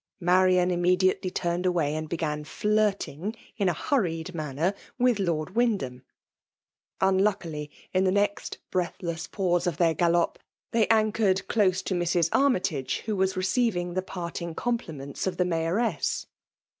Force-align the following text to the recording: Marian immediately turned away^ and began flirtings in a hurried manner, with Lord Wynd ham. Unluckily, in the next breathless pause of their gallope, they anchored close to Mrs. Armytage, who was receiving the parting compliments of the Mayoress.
Marian 0.19 0.71
immediately 0.71 1.29
turned 1.29 1.63
away^ 1.65 1.91
and 1.91 2.09
began 2.09 2.43
flirtings 2.43 3.35
in 3.57 3.69
a 3.69 3.73
hurried 3.75 4.33
manner, 4.33 4.73
with 4.97 5.19
Lord 5.19 5.53
Wynd 5.55 5.81
ham. 5.83 6.01
Unluckily, 7.01 7.69
in 7.93 8.03
the 8.03 8.11
next 8.11 8.57
breathless 8.71 9.27
pause 9.27 9.67
of 9.67 9.77
their 9.77 9.93
gallope, 9.93 10.39
they 10.71 10.87
anchored 10.87 11.47
close 11.47 11.83
to 11.83 11.93
Mrs. 11.93 12.29
Armytage, 12.31 13.03
who 13.05 13.15
was 13.15 13.37
receiving 13.37 13.93
the 13.93 14.01
parting 14.01 14.55
compliments 14.55 15.27
of 15.27 15.37
the 15.37 15.45
Mayoress. 15.45 16.25